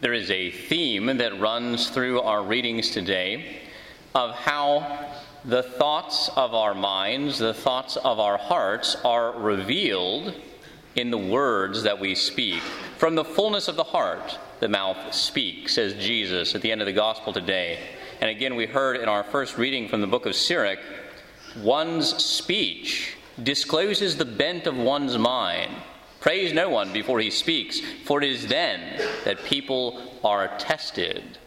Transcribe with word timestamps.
There 0.00 0.12
is 0.12 0.30
a 0.30 0.52
theme 0.52 1.06
that 1.18 1.40
runs 1.40 1.90
through 1.90 2.20
our 2.20 2.40
readings 2.40 2.90
today 2.90 3.62
of 4.14 4.30
how 4.30 5.10
the 5.44 5.64
thoughts 5.64 6.30
of 6.36 6.54
our 6.54 6.72
minds, 6.72 7.38
the 7.38 7.52
thoughts 7.52 7.96
of 7.96 8.20
our 8.20 8.38
hearts, 8.38 8.96
are 9.04 9.32
revealed 9.32 10.34
in 10.94 11.10
the 11.10 11.18
words 11.18 11.82
that 11.82 11.98
we 11.98 12.14
speak. 12.14 12.62
From 12.98 13.16
the 13.16 13.24
fullness 13.24 13.66
of 13.66 13.74
the 13.74 13.82
heart, 13.82 14.38
the 14.60 14.68
mouth 14.68 15.12
speaks, 15.12 15.74
says 15.74 15.94
Jesus 15.94 16.54
at 16.54 16.62
the 16.62 16.70
end 16.70 16.80
of 16.80 16.86
the 16.86 16.92
gospel 16.92 17.32
today. 17.32 17.80
And 18.20 18.30
again, 18.30 18.54
we 18.54 18.66
heard 18.66 18.98
in 18.98 19.08
our 19.08 19.24
first 19.24 19.58
reading 19.58 19.88
from 19.88 20.00
the 20.00 20.06
book 20.06 20.26
of 20.26 20.36
Sirach 20.36 20.78
one's 21.56 22.22
speech 22.22 23.16
discloses 23.42 24.16
the 24.16 24.24
bent 24.24 24.68
of 24.68 24.76
one's 24.76 25.18
mind. 25.18 25.72
Praise 26.20 26.52
no 26.52 26.68
one 26.68 26.92
before 26.92 27.20
he 27.20 27.30
speaks, 27.30 27.80
for 28.04 28.22
it 28.22 28.28
is 28.28 28.46
then 28.46 29.00
that 29.24 29.44
people 29.44 30.18
are 30.24 30.48
tested. 30.58 31.38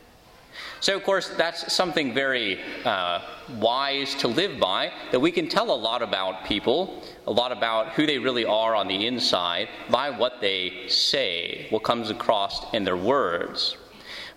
So, 0.80 0.96
of 0.96 1.04
course, 1.04 1.30
that's 1.30 1.72
something 1.72 2.14
very 2.14 2.60
uh, 2.84 3.22
wise 3.58 4.16
to 4.16 4.28
live 4.28 4.60
by, 4.60 4.92
that 5.12 5.20
we 5.20 5.32
can 5.32 5.48
tell 5.48 5.70
a 5.72 5.76
lot 5.76 6.02
about 6.02 6.46
people, 6.46 7.04
a 7.28 7.32
lot 7.32 7.52
about 7.52 7.90
who 7.94 8.08
they 8.08 8.18
really 8.18 8.46
are 8.46 8.74
on 8.76 8.88
the 8.88 9.06
inside, 9.06 9.70
by 9.92 10.10
what 10.10 10.42
they 10.42 10.88
say, 10.88 11.68
what 11.70 11.84
comes 11.84 12.10
across 12.10 12.74
in 12.74 12.84
their 12.84 12.98
words. 12.98 13.78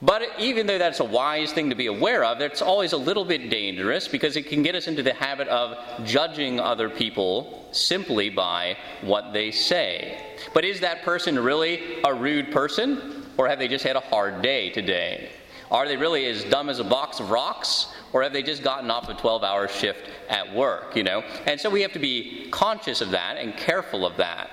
But 0.02 0.22
even 0.38 0.66
though 0.66 0.78
that's 0.78 1.00
a 1.00 1.04
wise 1.04 1.52
thing 1.52 1.70
to 1.70 1.76
be 1.76 1.86
aware 1.86 2.24
of, 2.24 2.40
it's 2.40 2.62
always 2.62 2.92
a 2.92 2.96
little 2.96 3.24
bit 3.24 3.50
dangerous 3.50 4.08
because 4.08 4.36
it 4.36 4.48
can 4.48 4.62
get 4.62 4.74
us 4.74 4.86
into 4.86 5.02
the 5.02 5.14
habit 5.14 5.48
of 5.48 5.76
judging 6.04 6.60
other 6.60 6.90
people 6.90 7.68
simply 7.72 8.30
by 8.30 8.76
what 9.02 9.32
they 9.32 9.50
say. 9.50 10.20
But 10.52 10.64
is 10.64 10.80
that 10.80 11.02
person 11.02 11.38
really 11.38 12.00
a 12.04 12.14
rude 12.14 12.50
person, 12.50 13.24
or 13.36 13.48
have 13.48 13.58
they 13.58 13.68
just 13.68 13.84
had 13.84 13.96
a 13.96 14.00
hard 14.00 14.42
day 14.42 14.70
today? 14.70 15.30
Are 15.70 15.88
they 15.88 15.96
really 15.96 16.26
as 16.26 16.44
dumb 16.44 16.68
as 16.68 16.78
a 16.78 16.84
box 16.84 17.20
of 17.20 17.30
rocks, 17.30 17.86
or 18.12 18.22
have 18.22 18.32
they 18.32 18.42
just 18.42 18.62
gotten 18.62 18.90
off 18.90 19.08
a 19.08 19.14
12 19.14 19.42
hour 19.42 19.66
shift 19.68 20.08
at 20.28 20.54
work, 20.54 20.94
you 20.94 21.02
know? 21.02 21.22
And 21.46 21.60
so 21.60 21.70
we 21.70 21.82
have 21.82 21.92
to 21.92 21.98
be 21.98 22.48
conscious 22.50 23.00
of 23.00 23.10
that 23.10 23.36
and 23.38 23.56
careful 23.56 24.06
of 24.06 24.16
that. 24.18 24.50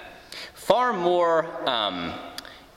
Far 0.53 0.93
more. 0.93 1.69
Um, 1.69 2.13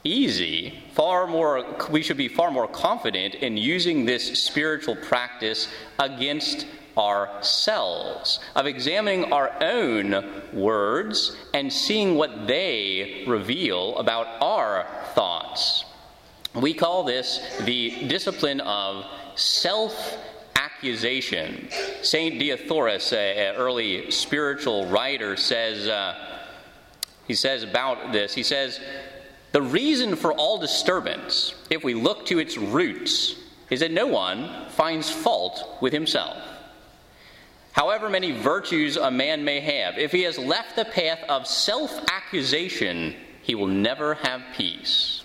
easy, 0.04 0.78
far 0.92 1.26
more, 1.26 1.64
we 1.90 2.02
should 2.02 2.16
be 2.16 2.28
far 2.28 2.50
more 2.50 2.68
confident 2.68 3.34
in 3.36 3.56
using 3.56 4.04
this 4.04 4.38
spiritual 4.38 4.96
practice 4.96 5.68
against 5.98 6.66
ourselves, 6.96 8.38
of 8.54 8.66
examining 8.66 9.32
our 9.32 9.50
own 9.62 10.42
words 10.52 11.36
and 11.52 11.72
seeing 11.72 12.14
what 12.14 12.46
they 12.46 13.24
reveal 13.26 13.96
about 13.98 14.26
our 14.40 14.86
thoughts. 15.14 15.84
We 16.54 16.72
call 16.72 17.02
this 17.02 17.40
the 17.64 18.06
discipline 18.06 18.60
of 18.60 19.04
self 19.34 20.16
accusation. 20.54 21.68
St. 22.02 22.40
Dorotheus, 22.40 23.12
an 23.12 23.56
early 23.56 24.10
spiritual 24.10 24.86
writer, 24.86 25.36
says, 25.36 25.88
uh, 25.88 26.14
he 27.26 27.34
says 27.34 27.62
about 27.64 28.12
this, 28.12 28.34
he 28.34 28.42
says, 28.42 28.80
the 29.54 29.62
reason 29.62 30.16
for 30.16 30.32
all 30.32 30.58
disturbance, 30.58 31.54
if 31.70 31.84
we 31.84 31.94
look 31.94 32.26
to 32.26 32.40
its 32.40 32.58
roots, 32.58 33.36
is 33.70 33.78
that 33.78 33.92
no 33.92 34.08
one 34.08 34.68
finds 34.70 35.08
fault 35.08 35.78
with 35.80 35.92
himself. 35.92 36.36
However 37.70 38.08
many 38.08 38.32
virtues 38.32 38.96
a 38.96 39.12
man 39.12 39.44
may 39.44 39.60
have, 39.60 39.96
if 39.96 40.10
he 40.10 40.22
has 40.22 40.38
left 40.38 40.74
the 40.74 40.84
path 40.84 41.20
of 41.28 41.46
self 41.46 41.96
accusation, 42.10 43.14
he 43.42 43.54
will 43.54 43.68
never 43.68 44.14
have 44.14 44.42
peace. 44.56 45.23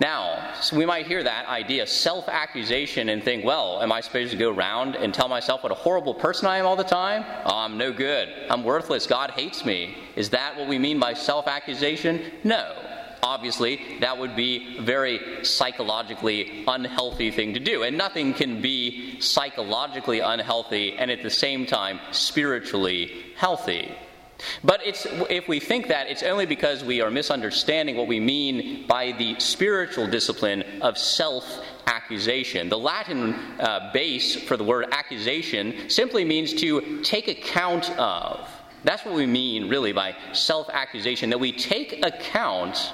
Now, 0.00 0.54
so 0.60 0.76
we 0.76 0.86
might 0.86 1.06
hear 1.06 1.22
that 1.22 1.46
idea, 1.46 1.86
self 1.86 2.28
accusation, 2.28 3.08
and 3.08 3.22
think, 3.22 3.44
well, 3.44 3.80
am 3.80 3.92
I 3.92 4.00
supposed 4.00 4.32
to 4.32 4.36
go 4.36 4.50
around 4.50 4.96
and 4.96 5.14
tell 5.14 5.28
myself 5.28 5.62
what 5.62 5.70
a 5.70 5.76
horrible 5.76 6.14
person 6.14 6.48
I 6.48 6.58
am 6.58 6.66
all 6.66 6.74
the 6.74 6.82
time? 6.82 7.24
Oh, 7.44 7.56
I'm 7.56 7.78
no 7.78 7.92
good. 7.92 8.28
I'm 8.50 8.64
worthless. 8.64 9.06
God 9.06 9.30
hates 9.30 9.64
me. 9.64 9.96
Is 10.16 10.30
that 10.30 10.56
what 10.56 10.68
we 10.68 10.78
mean 10.78 10.98
by 10.98 11.14
self 11.14 11.46
accusation? 11.46 12.20
No. 12.42 12.74
Obviously, 13.22 13.80
that 14.00 14.18
would 14.18 14.36
be 14.36 14.76
a 14.78 14.82
very 14.82 15.44
psychologically 15.44 16.64
unhealthy 16.68 17.30
thing 17.30 17.54
to 17.54 17.60
do. 17.60 17.82
And 17.84 17.96
nothing 17.96 18.34
can 18.34 18.60
be 18.60 19.18
psychologically 19.20 20.20
unhealthy 20.20 20.92
and 20.98 21.10
at 21.10 21.22
the 21.22 21.30
same 21.30 21.64
time 21.64 22.00
spiritually 22.10 23.24
healthy. 23.36 23.90
But 24.62 24.80
if 24.84 25.48
we 25.48 25.60
think 25.60 25.88
that, 25.88 26.08
it's 26.08 26.22
only 26.22 26.46
because 26.46 26.84
we 26.84 27.00
are 27.00 27.10
misunderstanding 27.10 27.96
what 27.96 28.06
we 28.06 28.20
mean 28.20 28.86
by 28.86 29.12
the 29.12 29.38
spiritual 29.38 30.06
discipline 30.06 30.62
of 30.82 30.98
self 30.98 31.60
accusation. 31.86 32.68
The 32.68 32.78
Latin 32.78 33.34
uh, 33.60 33.90
base 33.92 34.36
for 34.36 34.56
the 34.56 34.64
word 34.64 34.86
accusation 34.92 35.88
simply 35.88 36.24
means 36.24 36.52
to 36.54 37.02
take 37.02 37.28
account 37.28 37.90
of. 37.98 38.48
That's 38.84 39.04
what 39.04 39.14
we 39.14 39.26
mean, 39.26 39.68
really, 39.68 39.92
by 39.92 40.16
self 40.32 40.68
accusation, 40.70 41.30
that 41.30 41.40
we 41.40 41.52
take 41.52 42.04
account 42.04 42.92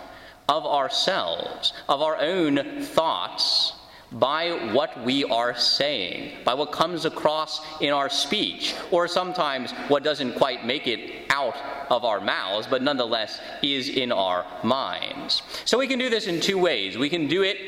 of 0.49 0.66
ourselves, 0.66 1.72
of 1.89 2.03
our 2.03 2.16
own 2.16 2.83
thoughts 2.83 3.75
by 4.12 4.72
what 4.72 5.04
we 5.04 5.25
are 5.25 5.56
saying, 5.56 6.32
by 6.44 6.54
what 6.54 6.72
comes 6.72 7.04
across 7.04 7.60
in 7.81 7.93
our 7.93 8.09
speech, 8.09 8.75
or 8.91 9.06
sometimes 9.06 9.71
what 9.88 10.03
doesn't 10.03 10.34
quite 10.34 10.65
make 10.65 10.87
it 10.87 11.31
out 11.31 11.56
of 11.91 12.04
our 12.04 12.21
mouths, 12.21 12.66
but 12.69 12.82
nonetheless 12.82 13.41
is 13.62 13.88
in 13.88 14.10
our 14.10 14.44
minds. 14.65 15.43
So 15.65 15.78
we 15.78 15.87
can 15.87 15.98
do 15.98 16.10
this 16.10 16.26
in 16.26 16.41
two 16.41 16.59
ways. 16.59 16.98
We 16.98 17.09
can 17.09 17.28
do 17.28 17.43
it 17.43 17.59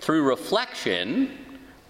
through 0.00 0.22
reflection 0.22 1.38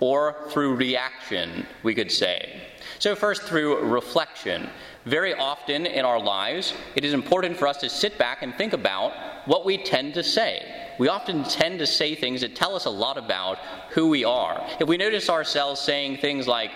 or 0.01 0.37
through 0.49 0.77
reaction, 0.77 1.67
we 1.83 1.95
could 1.95 2.11
say. 2.11 2.61
So, 2.99 3.15
first, 3.15 3.43
through 3.43 3.85
reflection. 3.85 4.69
Very 5.05 5.35
often 5.35 5.85
in 5.85 6.05
our 6.05 6.21
lives, 6.21 6.73
it 6.95 7.05
is 7.05 7.13
important 7.13 7.57
for 7.57 7.67
us 7.67 7.77
to 7.79 7.89
sit 7.91 8.17
back 8.17 8.43
and 8.43 8.55
think 8.55 8.73
about 8.73 9.13
what 9.47 9.67
we 9.67 9.77
tend 9.77 10.15
to 10.15 10.23
say 10.23 10.74
we 10.99 11.09
often 11.09 11.45
tend 11.45 11.79
to 11.81 11.87
say 11.87 12.15
things 12.15 12.41
that 12.43 12.55
tell 12.55 12.75
us 12.75 12.85
a 12.85 12.91
lot 12.91 13.19
about 13.19 13.59
who 13.91 14.09
we 14.09 14.25
are. 14.25 14.65
If 14.81 14.89
we 14.89 14.97
notice 14.97 15.29
ourselves 15.29 15.81
saying 15.81 16.19
things 16.19 16.47
like, 16.47 16.71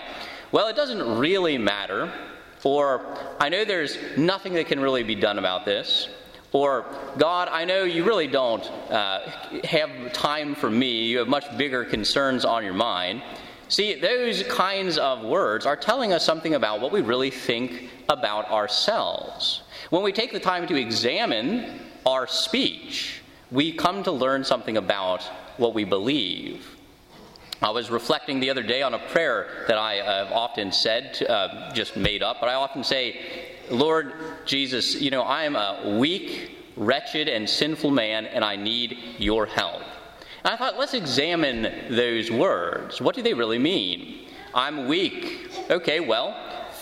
well, 0.51 0.67
it 0.67 0.75
doesn't 0.75 1.17
really 1.19 1.57
matter, 1.57 2.11
or 2.63 3.17
I 3.39 3.49
know 3.49 3.65
there's 3.65 3.97
nothing 4.17 4.53
that 4.53 4.67
can 4.67 4.79
really 4.79 5.03
be 5.03 5.15
done 5.15 5.39
about 5.39 5.65
this, 5.65 6.09
or 6.51 6.85
God, 7.17 7.47
I 7.49 7.65
know 7.65 7.83
you 7.83 8.03
really 8.03 8.27
don't 8.27 8.63
uh, 8.89 9.29
have 9.63 10.13
time 10.13 10.55
for 10.55 10.69
me, 10.69 11.03
you 11.03 11.19
have 11.19 11.27
much 11.27 11.45
bigger 11.57 11.85
concerns 11.85 12.45
on 12.45 12.63
your 12.63 12.73
mind. 12.73 13.21
See, 13.67 13.99
those 13.99 14.41
kinds 14.43 14.97
of 14.97 15.23
words 15.23 15.67
are 15.67 15.75
telling 15.75 16.11
us 16.11 16.25
something 16.25 16.55
about 16.55 16.81
what 16.81 16.91
we 16.91 17.01
really 17.01 17.29
think 17.29 17.89
about 18.09 18.49
ourselves. 18.49 19.61
When 19.91 20.01
we 20.01 20.11
take 20.11 20.31
the 20.31 20.39
time 20.39 20.65
to 20.67 20.75
examine 20.75 21.79
our 22.03 22.25
speech, 22.25 23.21
we 23.51 23.71
come 23.71 24.03
to 24.03 24.11
learn 24.11 24.43
something 24.43 24.77
about 24.77 25.23
what 25.57 25.73
we 25.73 25.83
believe. 25.83 26.75
I 27.61 27.71
was 27.71 27.89
reflecting 27.89 28.39
the 28.39 28.49
other 28.49 28.63
day 28.63 28.81
on 28.81 28.93
a 28.93 28.99
prayer 29.09 29.65
that 29.67 29.77
I 29.77 29.95
have 29.95 30.31
often 30.31 30.71
said, 30.71 31.21
uh, 31.27 31.73
just 31.73 31.97
made 31.97 32.23
up, 32.23 32.37
but 32.39 32.47
I 32.47 32.53
often 32.53 32.83
say, 32.83 33.57
Lord 33.69 34.13
Jesus, 34.45 34.95
you 35.01 35.11
know, 35.11 35.23
I 35.23 35.43
am 35.43 35.55
a 35.55 35.97
weak, 35.99 36.51
wretched, 36.77 37.27
and 37.27 37.49
sinful 37.49 37.91
man, 37.91 38.25
and 38.27 38.45
I 38.45 38.55
need 38.55 38.97
your 39.17 39.45
help. 39.45 39.81
And 40.43 40.53
I 40.53 40.55
thought, 40.55 40.77
let's 40.79 40.93
examine 40.93 41.63
those 41.89 42.31
words. 42.31 43.01
What 43.01 43.13
do 43.15 43.21
they 43.21 43.33
really 43.33 43.59
mean? 43.59 44.27
I'm 44.53 44.87
weak. 44.87 45.51
Okay, 45.69 45.99
well, 45.99 46.35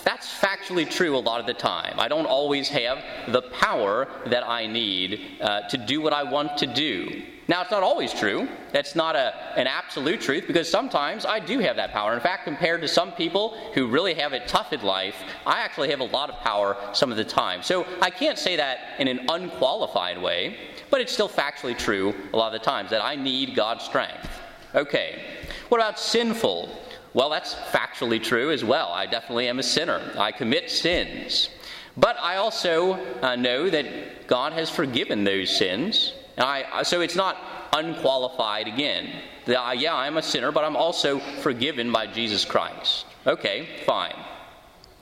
that's 0.07 0.33
factually 0.39 0.89
true 0.89 1.17
a 1.17 1.19
lot 1.19 1.41
of 1.41 1.47
the 1.47 1.53
time. 1.53 1.99
I 1.99 2.07
don't 2.07 2.27
always 2.27 2.69
have 2.69 3.03
the 3.27 3.41
power 3.41 4.07
that 4.27 4.47
I 4.47 4.65
need 4.65 5.19
uh, 5.41 5.67
to 5.67 5.77
do 5.77 5.99
what 5.99 6.13
I 6.13 6.23
want 6.23 6.57
to 6.59 6.65
do. 6.65 7.23
Now, 7.49 7.61
it's 7.61 7.71
not 7.71 7.83
always 7.83 8.13
true. 8.13 8.47
That's 8.71 8.95
not 8.95 9.17
a, 9.17 9.33
an 9.57 9.67
absolute 9.67 10.21
truth 10.21 10.45
because 10.47 10.69
sometimes 10.71 11.25
I 11.25 11.41
do 11.41 11.59
have 11.59 11.75
that 11.75 11.91
power. 11.91 12.13
In 12.13 12.21
fact, 12.21 12.45
compared 12.45 12.79
to 12.83 12.87
some 12.87 13.11
people 13.11 13.57
who 13.73 13.87
really 13.87 14.13
have 14.13 14.31
it 14.31 14.47
tough 14.47 14.71
in 14.71 14.81
life, 14.81 15.15
I 15.45 15.59
actually 15.59 15.89
have 15.89 15.99
a 15.99 16.05
lot 16.05 16.29
of 16.29 16.37
power 16.37 16.77
some 16.93 17.11
of 17.11 17.17
the 17.17 17.25
time. 17.25 17.61
So 17.61 17.85
I 18.01 18.09
can't 18.09 18.39
say 18.39 18.55
that 18.55 18.77
in 18.99 19.09
an 19.09 19.25
unqualified 19.27 20.21
way, 20.21 20.57
but 20.89 21.01
it's 21.01 21.11
still 21.11 21.27
factually 21.27 21.77
true 21.77 22.15
a 22.31 22.37
lot 22.37 22.55
of 22.55 22.61
the 22.61 22.65
times 22.65 22.91
that 22.91 23.03
I 23.03 23.17
need 23.17 23.55
God's 23.55 23.83
strength. 23.83 24.29
Okay. 24.73 25.21
What 25.67 25.81
about 25.81 25.99
sinful? 25.99 26.86
Well, 27.17 27.31
that's 27.31 27.55
factually 27.55 28.21
true 28.21 28.51
as 28.51 28.63
well. 28.63 28.89
I 28.89 29.07
definitely 29.07 29.47
am 29.47 29.57
a 29.57 29.63
sinner. 29.63 30.13
I 30.19 30.31
commit 30.31 30.69
sins. 30.69 31.49
But 31.97 32.15
I 32.21 32.35
also 32.35 32.93
uh, 33.23 33.35
know 33.35 33.71
that 33.71 34.27
God 34.27 34.53
has 34.53 34.69
forgiven 34.69 35.23
those 35.23 35.57
sins. 35.57 36.13
I, 36.37 36.83
so 36.83 37.01
it's 37.01 37.15
not 37.15 37.35
unqualified 37.73 38.67
again. 38.67 39.09
The, 39.45 39.59
uh, 39.59 39.71
yeah, 39.71 39.95
I'm 39.95 40.17
a 40.17 40.21
sinner, 40.21 40.51
but 40.51 40.63
I'm 40.63 40.75
also 40.75 41.17
forgiven 41.41 41.91
by 41.91 42.05
Jesus 42.05 42.45
Christ. 42.45 43.07
Okay, 43.25 43.67
fine. 43.87 44.13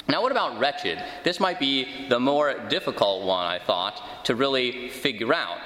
Now, 0.07 0.21
what 0.21 0.31
about 0.31 0.57
wretched? 0.57 1.03
This 1.25 1.41
might 1.41 1.59
be 1.59 2.07
the 2.07 2.19
more 2.21 2.53
difficult 2.69 3.25
one, 3.25 3.45
I 3.45 3.59
thought, 3.59 4.23
to 4.23 4.35
really 4.35 4.87
figure 4.87 5.33
out. 5.33 5.57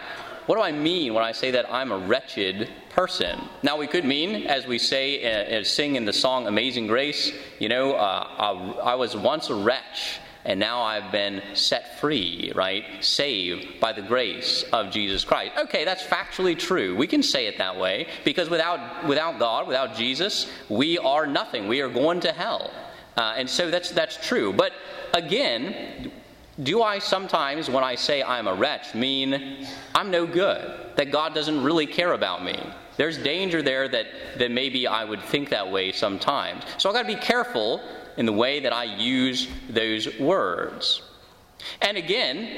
What 0.49 0.55
do 0.55 0.63
I 0.63 0.71
mean 0.71 1.13
when 1.13 1.23
I 1.23 1.31
say 1.31 1.51
that 1.51 1.71
I'm 1.71 1.91
a 1.91 1.97
wretched 1.99 2.71
person? 2.89 3.39
Now, 3.61 3.77
we 3.77 3.85
could 3.85 4.03
mean, 4.03 4.47
as 4.47 4.65
we 4.65 4.79
say, 4.79 5.59
uh, 5.59 5.63
sing 5.63 5.95
in 5.95 6.05
the 6.05 6.11
song 6.11 6.47
Amazing 6.47 6.87
Grace, 6.87 7.31
you 7.59 7.69
know, 7.69 7.93
uh, 7.93 8.27
I, 8.35 8.93
I 8.93 8.95
was 8.95 9.15
once 9.15 9.51
a 9.51 9.53
wretch 9.53 10.19
and 10.45 10.59
now 10.59 10.81
I've 10.81 11.11
been 11.11 11.43
set 11.53 11.99
free, 11.99 12.51
right? 12.55 12.83
Saved 13.01 13.79
by 13.79 13.93
the 13.93 14.01
grace 14.01 14.63
of 14.73 14.89
Jesus 14.89 15.23
Christ. 15.23 15.51
Okay, 15.55 15.85
that's 15.85 16.01
factually 16.01 16.57
true. 16.57 16.95
We 16.95 17.05
can 17.05 17.21
say 17.21 17.45
it 17.45 17.59
that 17.59 17.77
way 17.77 18.07
because 18.25 18.49
without, 18.49 19.05
without 19.05 19.37
God, 19.37 19.67
without 19.67 19.95
Jesus, 19.95 20.51
we 20.67 20.97
are 20.97 21.27
nothing. 21.27 21.67
We 21.67 21.81
are 21.81 21.89
going 21.89 22.21
to 22.21 22.31
hell. 22.31 22.71
Uh, 23.15 23.35
and 23.37 23.47
so 23.47 23.69
that's, 23.69 23.91
that's 23.91 24.17
true. 24.27 24.51
But 24.51 24.71
again, 25.13 26.11
do 26.63 26.83
I 26.83 26.99
sometimes, 26.99 27.69
when 27.69 27.83
I 27.83 27.95
say 27.95 28.21
I'm 28.21 28.47
a 28.47 28.53
wretch, 28.53 28.93
mean 28.93 29.65
I'm 29.95 30.11
no 30.11 30.25
good, 30.25 30.73
that 30.95 31.11
God 31.11 31.33
doesn't 31.33 31.63
really 31.63 31.87
care 31.87 32.13
about 32.13 32.43
me? 32.43 32.59
There's 32.97 33.17
danger 33.17 33.61
there 33.61 33.87
that, 33.87 34.07
that 34.37 34.51
maybe 34.51 34.85
I 34.85 35.05
would 35.05 35.21
think 35.21 35.49
that 35.49 35.71
way 35.71 35.93
sometimes. 35.93 36.63
So 36.77 36.89
I've 36.89 36.95
got 36.95 37.03
to 37.03 37.07
be 37.07 37.15
careful 37.15 37.81
in 38.17 38.25
the 38.25 38.33
way 38.33 38.59
that 38.59 38.73
I 38.73 38.83
use 38.83 39.47
those 39.69 40.19
words. 40.19 41.01
And 41.81 41.97
again, 41.97 42.49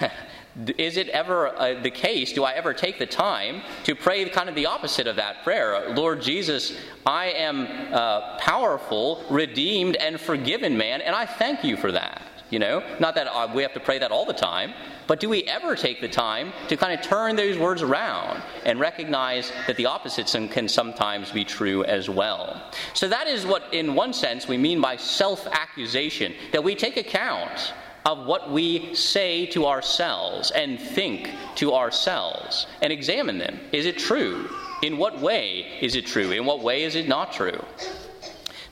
is 0.78 0.96
it 0.96 1.08
ever 1.10 1.48
uh, 1.56 1.80
the 1.80 1.90
case? 1.90 2.32
Do 2.32 2.42
I 2.42 2.52
ever 2.52 2.74
take 2.74 2.98
the 2.98 3.06
time 3.06 3.62
to 3.84 3.94
pray 3.94 4.28
kind 4.28 4.48
of 4.48 4.56
the 4.56 4.66
opposite 4.66 5.06
of 5.06 5.14
that 5.16 5.44
prayer? 5.44 5.94
Lord 5.94 6.20
Jesus, 6.20 6.76
I 7.06 7.26
am 7.26 7.68
uh, 7.92 8.36
powerful, 8.38 9.24
redeemed, 9.30 9.94
and 9.96 10.20
forgiven 10.20 10.76
man, 10.76 11.00
and 11.02 11.14
I 11.14 11.26
thank 11.26 11.62
you 11.62 11.76
for 11.76 11.92
that. 11.92 12.22
You 12.54 12.60
know, 12.60 12.84
not 13.00 13.16
that 13.16 13.26
uh, 13.26 13.50
we 13.52 13.62
have 13.62 13.72
to 13.72 13.80
pray 13.80 13.98
that 13.98 14.12
all 14.12 14.24
the 14.24 14.32
time, 14.32 14.74
but 15.08 15.18
do 15.18 15.28
we 15.28 15.42
ever 15.42 15.74
take 15.74 16.00
the 16.00 16.06
time 16.06 16.52
to 16.68 16.76
kind 16.76 16.96
of 16.96 17.04
turn 17.04 17.34
those 17.34 17.58
words 17.58 17.82
around 17.82 18.44
and 18.64 18.78
recognize 18.78 19.50
that 19.66 19.76
the 19.76 19.86
opposites 19.86 20.36
can 20.52 20.68
sometimes 20.68 21.32
be 21.32 21.44
true 21.44 21.82
as 21.82 22.08
well? 22.08 22.62
So 22.92 23.08
that 23.08 23.26
is 23.26 23.44
what, 23.44 23.74
in 23.74 23.96
one 23.96 24.12
sense, 24.12 24.46
we 24.46 24.56
mean 24.56 24.80
by 24.80 24.94
self 24.94 25.48
accusation, 25.48 26.32
that 26.52 26.62
we 26.62 26.76
take 26.76 26.96
account 26.96 27.74
of 28.06 28.24
what 28.24 28.52
we 28.52 28.94
say 28.94 29.46
to 29.46 29.66
ourselves 29.66 30.52
and 30.52 30.78
think 30.78 31.32
to 31.56 31.74
ourselves 31.74 32.68
and 32.82 32.92
examine 32.92 33.38
them. 33.38 33.58
Is 33.72 33.84
it 33.84 33.98
true? 33.98 34.48
In 34.84 34.96
what 34.96 35.18
way 35.18 35.76
is 35.80 35.96
it 35.96 36.06
true? 36.06 36.30
In 36.30 36.44
what 36.44 36.62
way 36.62 36.84
is 36.84 36.94
it 36.94 37.08
not 37.08 37.32
true? 37.32 37.60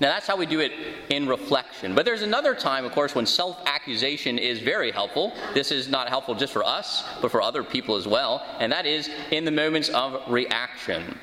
Now, 0.03 0.09
that's 0.09 0.27
how 0.27 0.35
we 0.37 0.47
do 0.47 0.59
it 0.59 0.73
in 1.11 1.29
reflection. 1.29 1.95
But 1.95 2.05
there's 2.05 2.23
another 2.23 2.57
time, 2.57 2.85
of 2.85 2.91
course, 2.91 3.15
when 3.15 3.25
self 3.25 3.57
accusation 3.67 4.37
is 4.37 4.59
very 4.59 4.91
helpful. 4.91 5.33
This 5.55 5.71
is 5.71 5.87
not 5.87 6.09
helpful 6.09 6.35
just 6.35 6.53
for 6.53 6.65
us, 6.65 7.05
but 7.21 7.31
for 7.31 7.41
other 7.41 7.63
people 7.63 7.95
as 7.95 8.09
well, 8.09 8.45
and 8.59 8.73
that 8.73 8.85
is 8.85 9.09
in 9.31 9.45
the 9.45 9.53
moments 9.53 9.91
of 9.91 10.21
reaction. 10.29 11.17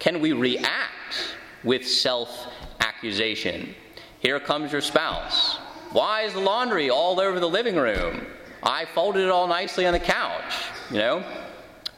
Can 0.00 0.20
we 0.20 0.32
react 0.32 1.36
with 1.62 1.86
self 1.86 2.48
accusation? 2.80 3.72
Here 4.18 4.40
comes 4.40 4.72
your 4.72 4.80
spouse. 4.80 5.58
Why 5.92 6.22
is 6.22 6.32
the 6.32 6.40
laundry 6.40 6.90
all 6.90 7.20
over 7.20 7.38
the 7.38 7.48
living 7.48 7.76
room? 7.76 8.26
I 8.64 8.84
folded 8.86 9.22
it 9.22 9.30
all 9.30 9.46
nicely 9.46 9.86
on 9.86 9.92
the 9.92 10.00
couch, 10.00 10.54
you 10.90 10.98
know? 10.98 11.22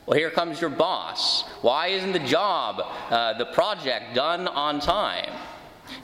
Well, 0.04 0.18
here 0.18 0.30
comes 0.30 0.60
your 0.60 0.68
boss. 0.68 1.44
Why 1.62 1.86
isn't 1.88 2.12
the 2.12 2.18
job, 2.18 2.82
uh, 3.08 3.38
the 3.38 3.46
project 3.46 4.14
done 4.14 4.48
on 4.48 4.80
time? 4.80 5.32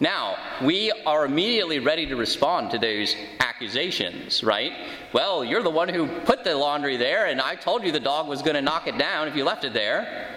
Now, 0.00 0.37
we 0.62 0.90
are 1.06 1.25
immediately 1.25 1.79
ready 1.79 2.06
to 2.06 2.17
respond 2.17 2.70
to 2.73 2.79
those 2.79 3.14
accusations, 3.40 4.43
right? 4.43 4.73
Well, 5.12 5.44
you're 5.44 5.62
the 5.62 5.70
one 5.70 5.88
who 5.88 6.08
put 6.20 6.44
the 6.44 6.56
laundry 6.56 6.96
there, 6.96 7.26
and 7.26 7.40
I 7.40 7.55
told 7.55 7.84
you 7.84 7.93
the 7.93 8.00
dog 8.00 8.29
was 8.29 8.43
going 8.43 8.55
to 8.55 8.62
knock 8.62 8.87
it 8.87 8.99
down 8.99 9.29
if 9.29 9.37
you 9.37 9.44
left 9.44 9.64
it 9.64 9.73
there. 9.73 10.29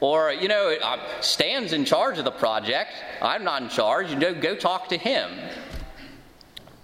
Or, 0.00 0.32
you 0.32 0.48
know, 0.48 0.74
uh, 0.82 0.98
Stan's 1.20 1.72
in 1.72 1.84
charge 1.84 2.18
of 2.18 2.24
the 2.24 2.32
project. 2.32 2.90
I'm 3.20 3.44
not 3.44 3.62
in 3.62 3.68
charge. 3.68 4.10
You 4.10 4.16
know, 4.16 4.34
go 4.34 4.56
talk 4.56 4.88
to 4.88 4.96
him. 4.96 5.30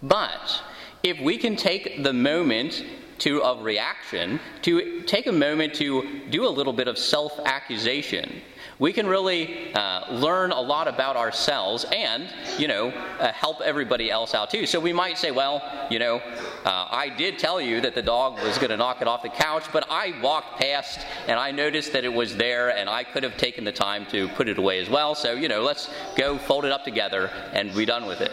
But 0.02 0.62
if 1.02 1.18
we 1.20 1.36
can 1.36 1.56
take 1.56 2.04
the 2.04 2.12
moment 2.12 2.84
to 3.18 3.42
of 3.42 3.62
reaction 3.62 4.40
to 4.62 5.02
take 5.02 5.26
a 5.26 5.32
moment 5.32 5.74
to 5.74 6.20
do 6.30 6.46
a 6.46 6.48
little 6.48 6.72
bit 6.72 6.88
of 6.88 6.98
self-accusation 6.98 8.42
we 8.78 8.92
can 8.92 9.06
really 9.06 9.74
uh, 9.74 10.12
learn 10.12 10.52
a 10.52 10.60
lot 10.60 10.86
about 10.86 11.16
ourselves 11.16 11.84
and, 11.92 12.28
you 12.58 12.68
know, 12.68 12.88
uh, 13.18 13.32
help 13.32 13.60
everybody 13.60 14.10
else 14.10 14.34
out 14.34 14.50
too. 14.50 14.66
So 14.66 14.78
we 14.78 14.92
might 14.92 15.18
say, 15.18 15.30
well, 15.32 15.62
you 15.90 15.98
know, 15.98 16.18
uh, 16.64 16.88
I 16.90 17.12
did 17.16 17.38
tell 17.38 17.60
you 17.60 17.80
that 17.80 17.94
the 17.94 18.02
dog 18.02 18.40
was 18.40 18.56
going 18.58 18.70
to 18.70 18.76
knock 18.76 19.02
it 19.02 19.08
off 19.08 19.22
the 19.22 19.30
couch, 19.30 19.64
but 19.72 19.84
I 19.90 20.14
walked 20.22 20.60
past 20.60 21.00
and 21.26 21.40
I 21.40 21.50
noticed 21.50 21.92
that 21.92 22.04
it 22.04 22.12
was 22.12 22.36
there 22.36 22.76
and 22.76 22.88
I 22.88 23.02
could 23.02 23.24
have 23.24 23.36
taken 23.36 23.64
the 23.64 23.72
time 23.72 24.06
to 24.06 24.28
put 24.28 24.48
it 24.48 24.58
away 24.58 24.78
as 24.78 24.88
well. 24.88 25.14
So, 25.14 25.32
you 25.32 25.48
know, 25.48 25.62
let's 25.62 25.90
go 26.16 26.38
fold 26.38 26.64
it 26.64 26.70
up 26.70 26.84
together 26.84 27.30
and 27.52 27.74
be 27.74 27.84
done 27.84 28.06
with 28.06 28.20
it. 28.20 28.30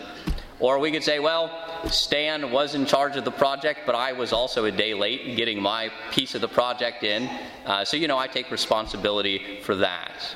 Or 0.59 0.79
we 0.79 0.91
could 0.91 1.03
say, 1.03 1.19
well, 1.19 1.51
Stan 1.89 2.51
was 2.51 2.75
in 2.75 2.85
charge 2.85 3.17
of 3.17 3.25
the 3.25 3.31
project, 3.31 3.81
but 3.85 3.93
I 3.93 4.13
was 4.13 4.31
also 4.31 4.65
a 4.65 4.71
day 4.71 4.93
late 4.93 5.35
getting 5.35 5.61
my 5.61 5.91
piece 6.11 6.33
of 6.33 6.41
the 6.41 6.47
project 6.47 7.03
in. 7.03 7.29
Uh, 7.65 7.83
so, 7.83 7.97
you 7.97 8.07
know, 8.07 8.17
I 8.17 8.27
take 8.27 8.49
responsibility 8.51 9.59
for 9.63 9.75
that. 9.75 10.35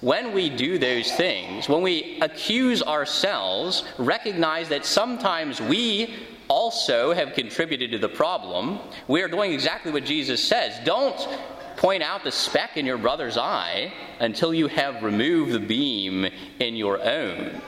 When 0.00 0.32
we 0.32 0.48
do 0.48 0.78
those 0.78 1.10
things, 1.12 1.68
when 1.68 1.82
we 1.82 2.20
accuse 2.22 2.82
ourselves, 2.82 3.82
recognize 3.98 4.68
that 4.68 4.84
sometimes 4.84 5.60
we 5.60 6.14
also 6.46 7.12
have 7.12 7.34
contributed 7.34 7.90
to 7.90 7.98
the 7.98 8.08
problem, 8.08 8.78
we 9.08 9.22
are 9.22 9.28
doing 9.28 9.52
exactly 9.52 9.90
what 9.90 10.04
Jesus 10.04 10.42
says. 10.42 10.78
Don't 10.84 11.28
point 11.76 12.02
out 12.02 12.22
the 12.22 12.32
speck 12.32 12.76
in 12.76 12.86
your 12.86 12.96
brother's 12.96 13.36
eye 13.36 13.92
until 14.20 14.54
you 14.54 14.68
have 14.68 15.02
removed 15.02 15.52
the 15.52 15.60
beam 15.60 16.26
in 16.60 16.76
your 16.76 17.02
own. 17.02 17.60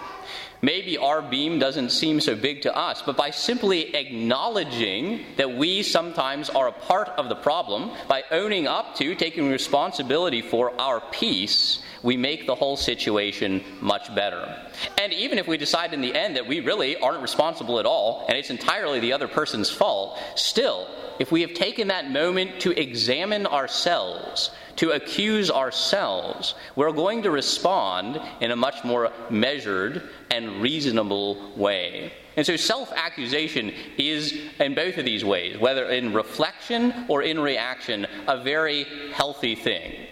Maybe 0.63 0.99
our 0.99 1.23
beam 1.23 1.59
doesn't 1.59 1.91
seem 1.91 2.21
so 2.21 2.37
big 2.37 2.63
to 2.63 2.77
us, 2.77 3.03
but 3.03 3.17
by 3.17 3.31
simply 3.31 3.95
acknowledging 3.95 5.25
that 5.37 5.57
we 5.57 5.83
sometimes 5.83 6.51
are 6.51 6.69
a 6.69 6.73
part 6.73 7.09
of 7.11 7.31
the 7.31 7.35
problem, 7.35 7.91
by 8.09 8.25
owning 8.31 8.67
up 8.67 8.95
to, 8.97 9.15
taking 9.15 9.49
responsibility 9.49 10.43
for 10.43 10.79
our 10.79 11.01
piece, 11.01 11.83
we 12.03 12.17
make 12.17 12.47
the 12.47 12.55
whole 12.55 12.77
situation 12.77 13.65
much 13.81 14.15
better. 14.15 14.57
And 14.99 15.13
even 15.15 15.39
if 15.39 15.47
we 15.47 15.57
decide 15.57 15.95
in 15.95 16.03
the 16.03 16.15
end 16.15 16.37
that 16.37 16.47
we 16.47 16.61
really 16.61 16.97
aren't 16.97 17.23
responsible 17.23 17.79
at 17.79 17.87
all, 17.87 18.27
and 18.29 18.37
it's 18.37 18.51
entirely 18.51 19.01
the 19.01 19.15
other 19.15 19.29
person's 19.29 19.71
fault, 19.71 20.19
still, 20.35 20.89
if 21.19 21.33
we 21.33 21.41
have 21.43 21.55
taken 21.55 21.89
that 21.89 22.11
moment 22.11 22.61
to 22.61 22.79
examine 22.79 23.47
ourselves, 23.47 24.51
to 24.81 24.93
accuse 24.93 25.51
ourselves, 25.51 26.55
we're 26.75 26.91
going 26.91 27.23
to 27.23 27.31
respond 27.31 28.19
in 28.41 28.51
a 28.51 28.57
much 28.57 28.83
more 28.83 29.13
measured 29.29 30.09
and 30.31 30.63
reasonable 30.63 31.53
way. 31.55 32.11
And 32.39 32.47
so 32.47 32.57
self 32.57 32.91
accusation 32.97 33.75
is, 33.99 34.41
in 34.59 34.75
both 34.75 34.97
of 34.97 35.05
these 35.05 35.23
ways, 35.23 35.59
whether 35.59 35.85
in 35.91 36.15
reflection 36.15 37.05
or 37.09 37.23
in 37.23 37.39
reaction, 37.39 38.07
a 38.27 38.43
very 38.43 38.87
healthy 39.13 39.55
thing. 39.55 40.07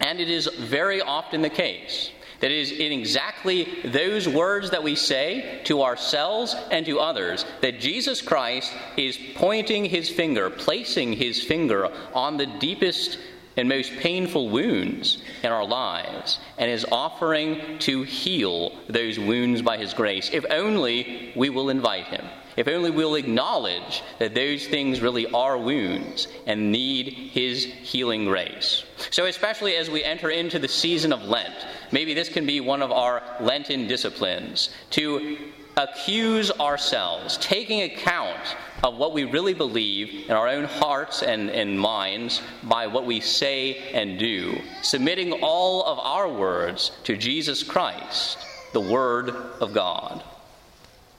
And 0.00 0.18
it 0.18 0.28
is 0.28 0.48
very 0.48 1.00
often 1.00 1.40
the 1.40 1.48
case 1.48 2.10
that 2.40 2.50
it 2.50 2.58
is 2.58 2.72
in 2.72 2.90
exactly 2.90 3.78
those 3.84 4.28
words 4.28 4.70
that 4.70 4.82
we 4.82 4.96
say 4.96 5.60
to 5.66 5.82
ourselves 5.82 6.56
and 6.72 6.84
to 6.84 6.98
others 6.98 7.46
that 7.60 7.78
Jesus 7.78 8.20
Christ 8.20 8.72
is 8.96 9.16
pointing 9.36 9.84
his 9.84 10.10
finger, 10.10 10.50
placing 10.50 11.12
his 11.12 11.44
finger 11.44 11.88
on 12.12 12.36
the 12.36 12.46
deepest 12.58 13.18
and 13.56 13.68
most 13.68 13.92
painful 13.98 14.48
wounds 14.48 15.22
in 15.42 15.52
our 15.52 15.64
lives 15.66 16.38
and 16.58 16.70
is 16.70 16.86
offering 16.90 17.78
to 17.80 18.02
heal 18.02 18.72
those 18.88 19.18
wounds 19.18 19.62
by 19.62 19.76
his 19.76 19.94
grace, 19.94 20.30
if 20.32 20.44
only 20.50 21.32
we 21.36 21.50
will 21.50 21.70
invite 21.70 22.06
him. 22.06 22.24
If 22.56 22.68
only 22.68 22.90
we'll 22.90 23.16
acknowledge 23.16 24.02
that 24.18 24.34
those 24.34 24.66
things 24.66 25.00
really 25.00 25.26
are 25.26 25.58
wounds 25.58 26.28
and 26.46 26.70
need 26.70 27.08
His 27.08 27.64
healing 27.64 28.26
grace. 28.26 28.84
So, 29.10 29.26
especially 29.26 29.74
as 29.76 29.90
we 29.90 30.04
enter 30.04 30.30
into 30.30 30.60
the 30.60 30.68
season 30.68 31.12
of 31.12 31.22
Lent, 31.22 31.66
maybe 31.90 32.14
this 32.14 32.28
can 32.28 32.46
be 32.46 32.60
one 32.60 32.82
of 32.82 32.92
our 32.92 33.22
Lenten 33.40 33.88
disciplines 33.88 34.70
to 34.90 35.36
accuse 35.76 36.50
ourselves, 36.52 37.36
taking 37.38 37.82
account 37.82 38.56
of 38.82 38.96
what 38.96 39.12
we 39.12 39.24
really 39.24 39.54
believe 39.54 40.28
in 40.28 40.32
our 40.32 40.48
own 40.48 40.64
hearts 40.64 41.22
and, 41.22 41.50
and 41.50 41.78
minds 41.78 42.42
by 42.62 42.86
what 42.86 43.06
we 43.06 43.20
say 43.20 43.76
and 43.92 44.18
do, 44.18 44.60
submitting 44.82 45.32
all 45.32 45.84
of 45.84 45.98
our 45.98 46.28
words 46.28 46.92
to 47.04 47.16
Jesus 47.16 47.62
Christ, 47.62 48.38
the 48.72 48.80
Word 48.80 49.30
of 49.30 49.72
God. 49.72 50.22